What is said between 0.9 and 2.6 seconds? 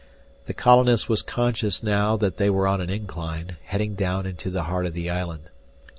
was conscious now that they